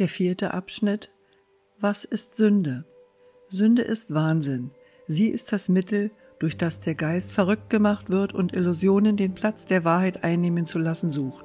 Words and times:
Der 0.00 0.08
vierte 0.08 0.54
Abschnitt. 0.54 1.10
Was 1.78 2.06
ist 2.06 2.34
Sünde? 2.34 2.86
Sünde 3.50 3.82
ist 3.82 4.14
Wahnsinn. 4.14 4.70
Sie 5.08 5.26
ist 5.26 5.52
das 5.52 5.68
Mittel, 5.68 6.10
durch 6.38 6.56
das 6.56 6.80
der 6.80 6.94
Geist 6.94 7.32
verrückt 7.32 7.68
gemacht 7.68 8.08
wird 8.08 8.32
und 8.32 8.54
Illusionen 8.54 9.18
den 9.18 9.34
Platz 9.34 9.66
der 9.66 9.84
Wahrheit 9.84 10.24
einnehmen 10.24 10.64
zu 10.64 10.78
lassen 10.78 11.10
sucht. 11.10 11.44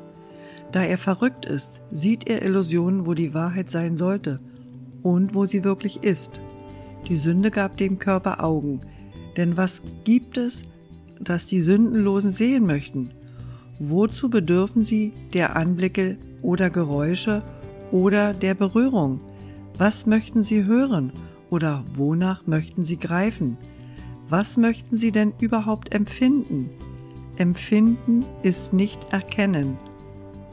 Da 0.72 0.84
er 0.84 0.98
verrückt 0.98 1.46
ist, 1.46 1.82
sieht 1.92 2.30
er 2.30 2.44
Illusionen, 2.44 3.06
wo 3.06 3.14
die 3.14 3.34
Wahrheit 3.34 3.70
sein 3.70 3.98
sollte 3.98 4.40
und 5.04 5.36
wo 5.36 5.44
sie 5.44 5.66
wirklich 5.66 6.06
ist. 6.06 6.40
Die 7.10 7.18
Sünde 7.18 7.52
gab 7.52 7.76
dem 7.76 8.00
Körper 8.00 8.42
Augen, 8.42 8.80
denn 9.36 9.58
was 9.58 9.82
gibt 10.06 10.38
es, 10.38 10.64
das 11.20 11.46
die 11.46 11.60
Sündenlosen 11.60 12.32
sehen 12.32 12.66
möchten? 12.66 13.10
Wozu 13.80 14.30
bedürfen 14.30 14.82
sie 14.82 15.12
der 15.34 15.58
Anblicke 15.58 16.18
oder 16.42 16.70
Geräusche 16.70 17.44
oder 17.92 18.34
der 18.34 18.54
Berührung? 18.54 19.20
Was 19.78 20.06
möchten 20.06 20.44
Sie 20.44 20.66
hören 20.66 21.12
oder 21.50 21.84
wonach 21.96 22.48
möchten 22.48 22.84
Sie 22.84 22.98
greifen? 22.98 23.58
Was 24.30 24.58
möchten 24.58 24.98
Sie 24.98 25.12
denn 25.12 25.34
überhaupt 25.40 25.94
empfinden? 25.94 26.70
Empfinden 27.38 28.26
ist 28.44 28.74
nicht 28.74 29.12
erkennen. 29.12 29.78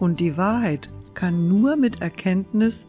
Und 0.01 0.21
die 0.21 0.37
Wahrheit 0.37 0.89
kann 1.15 1.49
nur 1.49 1.77
mit 1.77 2.03
Erkenntnis 2.03 2.87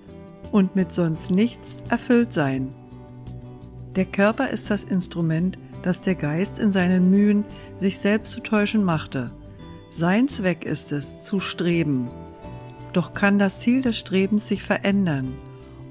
und 0.52 0.76
mit 0.76 0.94
sonst 0.94 1.30
nichts 1.30 1.78
erfüllt 1.90 2.32
sein. 2.34 2.74
Der 3.96 4.06
Körper 4.06 4.50
ist 4.50 4.72
das 4.72 4.84
Instrument, 4.84 5.60
das 5.84 6.02
der 6.02 6.16
Geist 6.16 6.58
in 6.58 6.72
seinen 6.72 7.10
Mühen, 7.12 7.46
sich 7.80 8.00
selbst 8.00 8.32
zu 8.32 8.42
täuschen 8.42 8.84
machte. 8.84 9.32
Sein 9.92 10.28
Zweck 10.28 10.66
ist 10.66 10.92
es, 10.92 11.24
zu 11.24 11.40
streben, 11.40 12.08
doch 12.94 13.14
kann 13.14 13.40
das 13.40 13.60
Ziel 13.60 13.82
des 13.82 13.98
Strebens 13.98 14.48
sich 14.48 14.64
verändern 14.64 15.34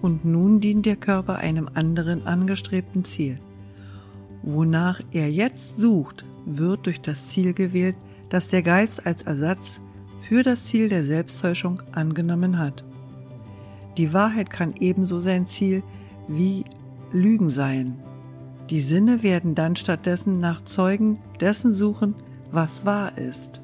und 0.02 0.24
nun 0.24 0.60
dient 0.60 0.84
der 0.84 0.96
Körper 0.96 1.38
einem 1.38 1.68
anderen 1.74 2.26
angestrebten 2.26 3.04
Ziel. 3.04 3.38
Wonach 4.42 5.00
er 5.12 5.30
jetzt 5.30 5.76
sucht, 5.76 6.24
wird 6.44 6.86
durch 6.86 7.00
das 7.00 7.28
Ziel 7.28 7.54
gewählt, 7.54 7.96
das 8.28 8.48
der 8.48 8.62
Geist 8.62 9.06
als 9.06 9.22
Ersatz 9.22 9.80
für 10.20 10.42
das 10.42 10.64
Ziel 10.64 10.88
der 10.88 11.04
Selbsttäuschung 11.04 11.82
angenommen 11.92 12.58
hat. 12.58 12.84
Die 13.96 14.12
Wahrheit 14.12 14.50
kann 14.50 14.74
ebenso 14.78 15.20
sein 15.20 15.46
Ziel 15.46 15.82
wie 16.26 16.64
Lügen 17.12 17.50
sein. 17.50 17.98
Die 18.70 18.80
Sinne 18.80 19.22
werden 19.22 19.54
dann 19.54 19.76
stattdessen 19.76 20.40
nach 20.40 20.64
Zeugen 20.64 21.18
dessen 21.40 21.72
suchen, 21.72 22.14
was 22.50 22.84
wahr 22.84 23.16
ist. 23.18 23.61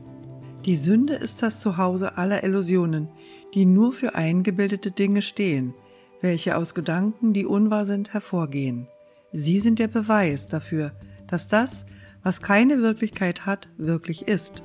Die 0.68 0.76
Sünde 0.76 1.14
ist 1.14 1.42
das 1.42 1.60
Zuhause 1.60 2.18
aller 2.18 2.44
Illusionen, 2.44 3.08
die 3.54 3.64
nur 3.64 3.90
für 3.94 4.14
eingebildete 4.14 4.90
Dinge 4.90 5.22
stehen, 5.22 5.72
welche 6.20 6.58
aus 6.58 6.74
Gedanken, 6.74 7.32
die 7.32 7.46
unwahr 7.46 7.86
sind, 7.86 8.12
hervorgehen. 8.12 8.86
Sie 9.32 9.60
sind 9.60 9.78
der 9.78 9.88
Beweis 9.88 10.46
dafür, 10.48 10.92
dass 11.26 11.48
das, 11.48 11.86
was 12.22 12.42
keine 12.42 12.82
Wirklichkeit 12.82 13.46
hat, 13.46 13.70
wirklich 13.78 14.28
ist. 14.28 14.62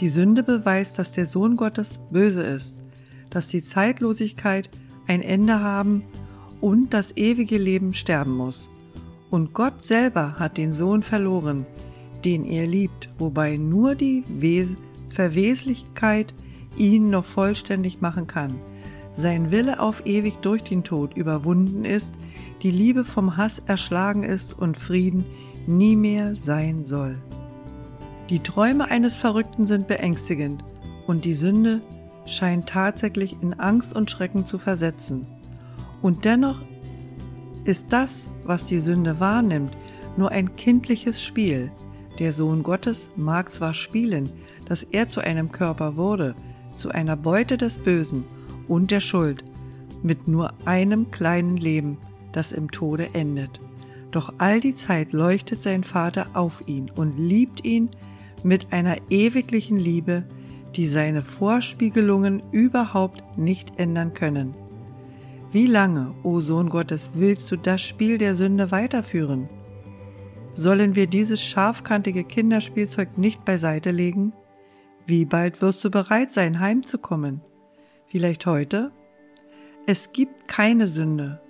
Die 0.00 0.08
Sünde 0.08 0.42
beweist, 0.42 0.98
dass 0.98 1.12
der 1.12 1.26
Sohn 1.26 1.54
Gottes 1.54 2.00
böse 2.10 2.42
ist, 2.42 2.74
dass 3.30 3.46
die 3.46 3.62
Zeitlosigkeit 3.62 4.70
ein 5.06 5.22
Ende 5.22 5.60
haben 5.60 6.02
und 6.60 6.94
das 6.94 7.16
ewige 7.16 7.58
Leben 7.58 7.94
sterben 7.94 8.36
muss. 8.36 8.68
Und 9.30 9.54
Gott 9.54 9.86
selber 9.86 10.40
hat 10.40 10.58
den 10.58 10.74
Sohn 10.74 11.04
verloren, 11.04 11.64
den 12.24 12.44
er 12.44 12.66
liebt, 12.66 13.08
wobei 13.18 13.56
nur 13.56 13.94
die 13.94 14.24
Wes 14.26 14.66
Verweslichkeit 15.12 16.34
ihn 16.76 17.10
noch 17.10 17.24
vollständig 17.24 18.00
machen 18.00 18.26
kann. 18.26 18.58
Sein 19.14 19.50
Wille 19.50 19.78
auf 19.78 20.06
ewig 20.06 20.36
durch 20.36 20.62
den 20.62 20.84
Tod 20.84 21.16
überwunden 21.16 21.84
ist, 21.84 22.10
die 22.62 22.70
Liebe 22.70 23.04
vom 23.04 23.36
Hass 23.36 23.62
erschlagen 23.66 24.22
ist 24.22 24.58
und 24.58 24.78
Frieden 24.78 25.24
nie 25.66 25.96
mehr 25.96 26.34
sein 26.34 26.84
soll. 26.84 27.20
Die 28.30 28.40
Träume 28.40 28.86
eines 28.86 29.16
Verrückten 29.16 29.66
sind 29.66 29.86
beängstigend 29.86 30.64
und 31.06 31.24
die 31.24 31.34
Sünde 31.34 31.82
scheint 32.24 32.68
tatsächlich 32.68 33.36
in 33.42 33.54
Angst 33.54 33.94
und 33.94 34.10
Schrecken 34.10 34.46
zu 34.46 34.58
versetzen. 34.58 35.26
Und 36.00 36.24
dennoch 36.24 36.62
ist 37.64 37.86
das, 37.90 38.24
was 38.44 38.64
die 38.64 38.78
Sünde 38.78 39.20
wahrnimmt, 39.20 39.76
nur 40.16 40.30
ein 40.30 40.56
kindliches 40.56 41.22
Spiel. 41.22 41.70
Der 42.18 42.32
Sohn 42.32 42.62
Gottes 42.62 43.08
mag 43.16 43.52
zwar 43.52 43.74
spielen, 43.74 44.30
dass 44.66 44.82
er 44.82 45.08
zu 45.08 45.20
einem 45.20 45.50
Körper 45.50 45.96
wurde, 45.96 46.34
zu 46.76 46.90
einer 46.90 47.16
Beute 47.16 47.56
des 47.56 47.78
Bösen 47.78 48.24
und 48.68 48.90
der 48.90 49.00
Schuld, 49.00 49.44
mit 50.02 50.28
nur 50.28 50.52
einem 50.64 51.10
kleinen 51.10 51.56
Leben, 51.56 51.98
das 52.32 52.52
im 52.52 52.70
Tode 52.70 53.14
endet. 53.14 53.60
Doch 54.10 54.34
all 54.38 54.60
die 54.60 54.74
Zeit 54.74 55.12
leuchtet 55.12 55.62
sein 55.62 55.84
Vater 55.84 56.28
auf 56.34 56.62
ihn 56.66 56.90
und 56.94 57.18
liebt 57.18 57.64
ihn 57.64 57.90
mit 58.44 58.72
einer 58.72 58.96
ewiglichen 59.10 59.78
Liebe, 59.78 60.24
die 60.76 60.86
seine 60.86 61.22
Vorspiegelungen 61.22 62.42
überhaupt 62.50 63.22
nicht 63.38 63.78
ändern 63.78 64.14
können. 64.14 64.54
Wie 65.50 65.66
lange, 65.66 66.14
o 66.22 66.40
Sohn 66.40 66.68
Gottes, 66.68 67.10
willst 67.14 67.50
du 67.52 67.56
das 67.56 67.82
Spiel 67.82 68.18
der 68.18 68.34
Sünde 68.34 68.70
weiterführen? 68.70 69.48
Sollen 70.54 70.94
wir 70.94 71.06
dieses 71.06 71.42
scharfkantige 71.42 72.24
Kinderspielzeug 72.24 73.16
nicht 73.16 73.44
beiseite 73.44 73.90
legen? 73.90 74.32
Wie 75.06 75.24
bald 75.24 75.62
wirst 75.62 75.82
du 75.84 75.90
bereit 75.90 76.32
sein, 76.32 76.60
heimzukommen? 76.60 77.40
Vielleicht 78.06 78.46
heute? 78.46 78.92
Es 79.86 80.12
gibt 80.12 80.46
keine 80.48 80.86
Sünde. 80.86 81.40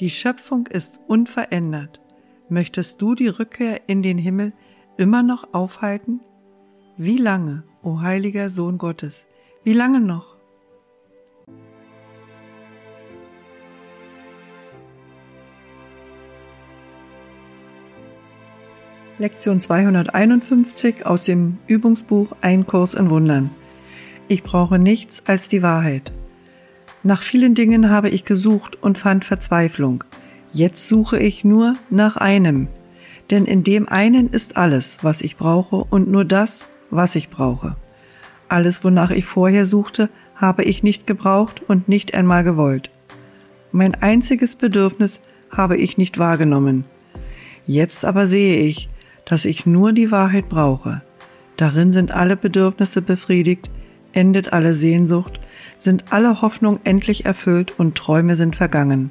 Die 0.00 0.10
Schöpfung 0.10 0.66
ist 0.66 0.98
unverändert. 1.06 2.00
Möchtest 2.48 3.00
du 3.00 3.14
die 3.14 3.28
Rückkehr 3.28 3.88
in 3.88 4.02
den 4.02 4.18
Himmel 4.18 4.52
immer 4.96 5.22
noch 5.22 5.54
aufhalten? 5.54 6.20
Wie 6.96 7.18
lange, 7.18 7.64
o 7.82 8.00
heiliger 8.00 8.50
Sohn 8.50 8.78
Gottes? 8.78 9.24
Wie 9.64 9.72
lange 9.72 10.00
noch? 10.00 10.35
Lektion 19.18 19.60
251 19.60 21.06
aus 21.06 21.22
dem 21.22 21.56
Übungsbuch 21.66 22.32
Ein 22.42 22.66
Kurs 22.66 22.92
in 22.92 23.08
Wundern. 23.08 23.48
Ich 24.28 24.42
brauche 24.42 24.78
nichts 24.78 25.22
als 25.26 25.48
die 25.48 25.62
Wahrheit. 25.62 26.12
Nach 27.02 27.22
vielen 27.22 27.54
Dingen 27.54 27.88
habe 27.88 28.10
ich 28.10 28.26
gesucht 28.26 28.76
und 28.82 28.98
fand 28.98 29.24
Verzweiflung. 29.24 30.04
Jetzt 30.52 30.86
suche 30.86 31.18
ich 31.18 31.44
nur 31.44 31.76
nach 31.88 32.18
einem. 32.18 32.68
Denn 33.30 33.46
in 33.46 33.64
dem 33.64 33.88
einen 33.88 34.28
ist 34.28 34.58
alles, 34.58 34.98
was 35.00 35.22
ich 35.22 35.38
brauche 35.38 35.76
und 35.76 36.10
nur 36.10 36.26
das, 36.26 36.68
was 36.90 37.14
ich 37.14 37.30
brauche. 37.30 37.74
Alles, 38.48 38.84
wonach 38.84 39.10
ich 39.10 39.24
vorher 39.24 39.64
suchte, 39.64 40.10
habe 40.34 40.62
ich 40.62 40.82
nicht 40.82 41.06
gebraucht 41.06 41.62
und 41.66 41.88
nicht 41.88 42.12
einmal 42.12 42.44
gewollt. 42.44 42.90
Mein 43.72 43.94
einziges 43.94 44.56
Bedürfnis 44.56 45.20
habe 45.50 45.78
ich 45.78 45.96
nicht 45.96 46.18
wahrgenommen. 46.18 46.84
Jetzt 47.66 48.04
aber 48.04 48.26
sehe 48.26 48.58
ich, 48.58 48.90
dass 49.26 49.44
ich 49.44 49.66
nur 49.66 49.92
die 49.92 50.10
Wahrheit 50.10 50.48
brauche. 50.48 51.02
Darin 51.58 51.92
sind 51.92 52.12
alle 52.12 52.36
Bedürfnisse 52.36 53.02
befriedigt, 53.02 53.70
endet 54.12 54.54
alle 54.54 54.74
Sehnsucht, 54.74 55.40
sind 55.78 56.04
alle 56.10 56.40
Hoffnung 56.40 56.80
endlich 56.84 57.26
erfüllt 57.26 57.78
und 57.78 57.96
Träume 57.96 58.36
sind 58.36 58.56
vergangen. 58.56 59.10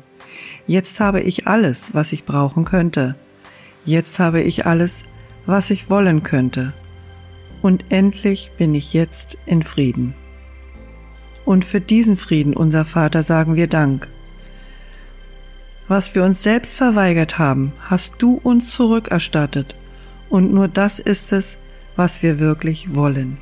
Jetzt 0.66 1.00
habe 1.00 1.22
ich 1.22 1.48
alles, 1.48 1.94
was 1.94 2.12
ich 2.12 2.26
brauchen 2.26 2.66
könnte. 2.66 3.16
Jetzt 3.86 4.20
habe 4.20 4.42
ich 4.42 4.66
alles, 4.66 5.04
was 5.46 5.70
ich 5.70 5.90
wollen 5.90 6.24
könnte. 6.24 6.74
Und 7.62 7.86
endlich 7.90 8.52
bin 8.58 8.74
ich 8.74 8.94
jetzt 8.94 9.38
in 9.46 9.64
Frieden. 9.64 10.16
Und 11.46 11.66
für 11.66 11.82
diesen 11.82 12.18
Frieden, 12.18 12.56
unser 12.56 12.86
Vater, 12.86 13.22
sagen 13.22 13.56
wir 13.56 13.68
Dank. 13.68 14.08
Was 15.88 16.16
wir 16.16 16.24
uns 16.24 16.42
selbst 16.42 16.76
verweigert 16.76 17.38
haben, 17.38 17.74
hast 17.82 18.16
du 18.20 18.40
uns 18.42 18.72
zurückerstattet 18.72 19.76
und 20.30 20.54
nur 20.54 20.68
das 20.68 21.00
ist 21.00 21.32
es, 21.32 21.58
was 21.96 22.24
wir 22.24 22.40
wirklich 22.40 22.94
wollen. 22.94 23.38